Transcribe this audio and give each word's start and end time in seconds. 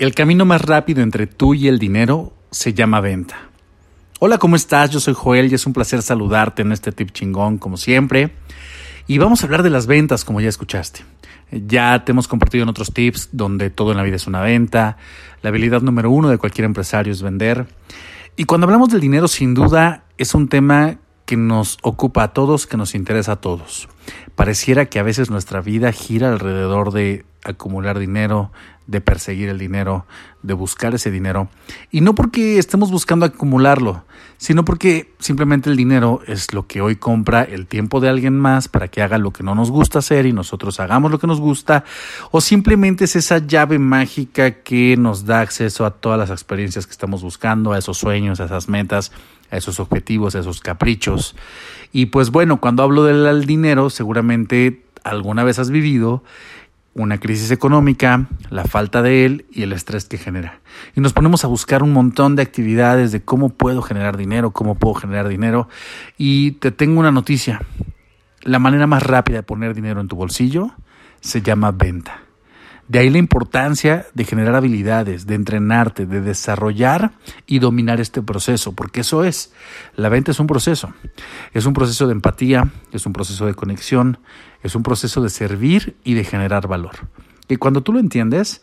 El 0.00 0.14
camino 0.14 0.46
más 0.46 0.62
rápido 0.62 1.02
entre 1.02 1.26
tú 1.26 1.52
y 1.52 1.68
el 1.68 1.78
dinero 1.78 2.32
se 2.50 2.72
llama 2.72 3.02
venta. 3.02 3.36
Hola, 4.18 4.38
¿cómo 4.38 4.56
estás? 4.56 4.88
Yo 4.88 4.98
soy 4.98 5.12
Joel 5.12 5.52
y 5.52 5.54
es 5.54 5.66
un 5.66 5.74
placer 5.74 6.00
saludarte 6.00 6.62
en 6.62 6.72
este 6.72 6.90
tip 6.90 7.10
chingón 7.10 7.58
como 7.58 7.76
siempre. 7.76 8.32
Y 9.06 9.18
vamos 9.18 9.42
a 9.42 9.44
hablar 9.44 9.62
de 9.62 9.68
las 9.68 9.86
ventas 9.86 10.24
como 10.24 10.40
ya 10.40 10.48
escuchaste. 10.48 11.04
Ya 11.50 12.02
te 12.02 12.12
hemos 12.12 12.28
compartido 12.28 12.62
en 12.62 12.70
otros 12.70 12.94
tips 12.94 13.28
donde 13.32 13.68
todo 13.68 13.90
en 13.90 13.98
la 13.98 14.02
vida 14.02 14.16
es 14.16 14.26
una 14.26 14.40
venta. 14.40 14.96
La 15.42 15.50
habilidad 15.50 15.82
número 15.82 16.10
uno 16.10 16.30
de 16.30 16.38
cualquier 16.38 16.64
empresario 16.64 17.12
es 17.12 17.20
vender. 17.20 17.66
Y 18.36 18.44
cuando 18.44 18.64
hablamos 18.64 18.88
del 18.88 19.02
dinero, 19.02 19.28
sin 19.28 19.52
duda, 19.52 20.04
es 20.16 20.34
un 20.34 20.48
tema 20.48 20.96
que 21.30 21.36
nos 21.36 21.78
ocupa 21.82 22.24
a 22.24 22.32
todos, 22.32 22.66
que 22.66 22.76
nos 22.76 22.96
interesa 22.96 23.30
a 23.30 23.36
todos. 23.36 23.88
Pareciera 24.34 24.86
que 24.86 24.98
a 24.98 25.04
veces 25.04 25.30
nuestra 25.30 25.60
vida 25.60 25.92
gira 25.92 26.28
alrededor 26.28 26.90
de 26.90 27.24
acumular 27.44 28.00
dinero, 28.00 28.50
de 28.88 29.00
perseguir 29.00 29.48
el 29.48 29.56
dinero, 29.56 30.06
de 30.42 30.54
buscar 30.54 30.92
ese 30.92 31.12
dinero. 31.12 31.48
Y 31.92 32.00
no 32.00 32.16
porque 32.16 32.58
estemos 32.58 32.90
buscando 32.90 33.26
acumularlo, 33.26 34.04
sino 34.38 34.64
porque 34.64 35.14
simplemente 35.20 35.70
el 35.70 35.76
dinero 35.76 36.20
es 36.26 36.52
lo 36.52 36.66
que 36.66 36.80
hoy 36.80 36.96
compra 36.96 37.44
el 37.44 37.68
tiempo 37.68 38.00
de 38.00 38.08
alguien 38.08 38.36
más 38.36 38.66
para 38.66 38.88
que 38.88 39.00
haga 39.00 39.16
lo 39.16 39.32
que 39.32 39.44
no 39.44 39.54
nos 39.54 39.70
gusta 39.70 40.00
hacer 40.00 40.26
y 40.26 40.32
nosotros 40.32 40.80
hagamos 40.80 41.12
lo 41.12 41.20
que 41.20 41.28
nos 41.28 41.38
gusta, 41.38 41.84
o 42.32 42.40
simplemente 42.40 43.04
es 43.04 43.14
esa 43.14 43.38
llave 43.38 43.78
mágica 43.78 44.62
que 44.62 44.96
nos 44.96 45.26
da 45.26 45.42
acceso 45.42 45.86
a 45.86 45.92
todas 45.92 46.18
las 46.18 46.30
experiencias 46.30 46.86
que 46.86 46.92
estamos 46.92 47.22
buscando, 47.22 47.72
a 47.72 47.78
esos 47.78 47.98
sueños, 47.98 48.40
a 48.40 48.46
esas 48.46 48.68
metas, 48.68 49.12
a 49.50 49.56
esos 49.56 49.80
objetivos, 49.80 50.34
a 50.34 50.40
esos 50.40 50.60
caprichos. 50.60 51.36
Y 51.92 52.06
pues 52.06 52.30
bueno, 52.30 52.60
cuando 52.60 52.82
hablo 52.82 53.04
del 53.04 53.44
dinero, 53.46 53.90
seguramente 53.90 54.82
alguna 55.04 55.44
vez 55.44 55.58
has 55.58 55.70
vivido 55.70 56.22
una 56.94 57.18
crisis 57.18 57.50
económica, 57.50 58.26
la 58.50 58.64
falta 58.64 59.00
de 59.02 59.24
él 59.24 59.46
y 59.50 59.62
el 59.62 59.72
estrés 59.72 60.06
que 60.06 60.18
genera. 60.18 60.60
Y 60.96 61.00
nos 61.00 61.12
ponemos 61.12 61.44
a 61.44 61.48
buscar 61.48 61.82
un 61.82 61.92
montón 61.92 62.36
de 62.36 62.42
actividades 62.42 63.12
de 63.12 63.22
cómo 63.22 63.50
puedo 63.50 63.80
generar 63.82 64.16
dinero, 64.16 64.50
cómo 64.50 64.74
puedo 64.74 64.94
generar 64.94 65.28
dinero. 65.28 65.68
Y 66.18 66.52
te 66.52 66.72
tengo 66.72 67.00
una 67.00 67.12
noticia. 67.12 67.62
La 68.42 68.58
manera 68.58 68.86
más 68.86 69.02
rápida 69.02 69.36
de 69.38 69.42
poner 69.42 69.74
dinero 69.74 70.00
en 70.00 70.08
tu 70.08 70.16
bolsillo 70.16 70.72
se 71.20 71.42
llama 71.42 71.70
venta. 71.70 72.22
De 72.90 72.98
ahí 72.98 73.08
la 73.08 73.18
importancia 73.18 74.08
de 74.14 74.24
generar 74.24 74.56
habilidades, 74.56 75.24
de 75.24 75.36
entrenarte, 75.36 76.06
de 76.06 76.20
desarrollar 76.20 77.12
y 77.46 77.60
dominar 77.60 78.00
este 78.00 78.20
proceso, 78.20 78.72
porque 78.72 79.02
eso 79.02 79.22
es. 79.22 79.52
La 79.94 80.08
venta 80.08 80.32
es 80.32 80.40
un 80.40 80.48
proceso. 80.48 80.92
Es 81.52 81.66
un 81.66 81.72
proceso 81.72 82.08
de 82.08 82.14
empatía, 82.14 82.68
es 82.90 83.06
un 83.06 83.12
proceso 83.12 83.46
de 83.46 83.54
conexión, 83.54 84.18
es 84.64 84.74
un 84.74 84.82
proceso 84.82 85.22
de 85.22 85.30
servir 85.30 85.94
y 86.02 86.14
de 86.14 86.24
generar 86.24 86.66
valor. 86.66 86.96
Y 87.48 87.58
cuando 87.58 87.84
tú 87.84 87.92
lo 87.92 88.00
entiendes, 88.00 88.60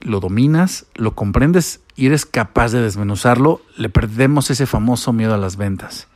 lo 0.00 0.20
dominas, 0.20 0.86
lo 0.94 1.14
comprendes 1.14 1.82
y 1.96 2.06
eres 2.06 2.24
capaz 2.24 2.72
de 2.72 2.80
desmenuzarlo, 2.80 3.60
le 3.76 3.90
perdemos 3.90 4.50
ese 4.50 4.64
famoso 4.64 5.12
miedo 5.12 5.34
a 5.34 5.38
las 5.38 5.58
ventas. 5.58 6.08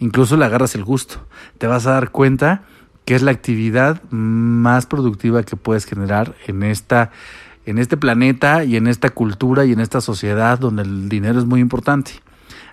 Incluso 0.00 0.36
le 0.36 0.44
agarras 0.44 0.74
el 0.74 0.84
gusto. 0.84 1.26
Te 1.56 1.66
vas 1.66 1.86
a 1.86 1.92
dar 1.92 2.10
cuenta 2.10 2.64
que 3.04 3.14
es 3.14 3.22
la 3.22 3.30
actividad 3.30 4.02
más 4.10 4.86
productiva 4.86 5.42
que 5.42 5.56
puedes 5.56 5.84
generar 5.84 6.34
en 6.46 6.62
esta 6.62 7.10
en 7.66 7.78
este 7.78 7.96
planeta 7.96 8.64
y 8.64 8.76
en 8.76 8.86
esta 8.86 9.08
cultura 9.10 9.64
y 9.64 9.72
en 9.72 9.80
esta 9.80 10.02
sociedad 10.02 10.58
donde 10.58 10.82
el 10.82 11.08
dinero 11.08 11.38
es 11.38 11.46
muy 11.46 11.60
importante. 11.60 12.12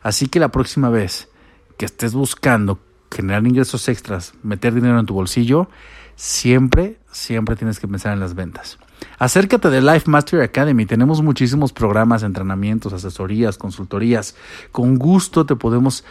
Así 0.03 0.27
que 0.27 0.39
la 0.39 0.49
próxima 0.49 0.89
vez 0.89 1.29
que 1.77 1.85
estés 1.85 2.13
buscando 2.13 2.79
generar 3.09 3.45
ingresos 3.45 3.87
extras, 3.87 4.33
meter 4.43 4.73
dinero 4.73 4.99
en 4.99 5.05
tu 5.05 5.13
bolsillo, 5.13 5.69
siempre, 6.15 6.97
siempre 7.11 7.55
tienes 7.55 7.79
que 7.79 7.87
pensar 7.87 8.13
en 8.13 8.19
las 8.19 8.35
ventas. 8.35 8.77
Acércate 9.17 9.69
de 9.69 9.81
Life 9.81 10.09
Mastery 10.09 10.43
Academy. 10.43 10.85
Tenemos 10.85 11.21
muchísimos 11.21 11.73
programas, 11.73 12.23
entrenamientos, 12.23 12.93
asesorías, 12.93 13.57
consultorías. 13.57 14.35
Con 14.71 14.97
gusto 14.97 15.45
te 15.45 15.55
podemos 15.55 16.03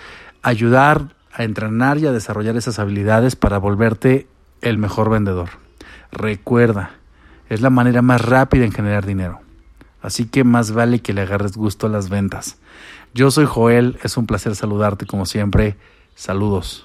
ayudar 0.43 1.15
a 1.33 1.45
entrenar 1.45 1.99
y 1.99 2.07
a 2.07 2.13
desarrollar 2.13 2.57
esas 2.57 2.79
habilidades 2.79 3.37
para 3.37 3.59
volverte 3.59 4.27
el 4.63 4.79
mejor 4.79 5.11
vendedor. 5.11 5.51
Recuerda, 6.13 6.91
es 7.49 7.61
la 7.61 7.71
manera 7.71 8.03
más 8.03 8.21
rápida 8.21 8.65
en 8.65 8.73
generar 8.73 9.07
dinero. 9.07 9.41
Así 10.03 10.27
que 10.27 10.45
más 10.45 10.73
vale 10.73 11.01
que 11.01 11.13
le 11.13 11.23
agarres 11.23 11.57
gusto 11.57 11.87
a 11.87 11.91
las 11.91 12.09
ventas. 12.09 12.59
Yo 13.13 13.31
soy 13.31 13.47
Joel, 13.47 13.99
es 14.03 14.17
un 14.17 14.27
placer 14.27 14.57
saludarte 14.57 15.07
como 15.07 15.27
siempre. 15.27 15.77
Saludos. 16.15 16.85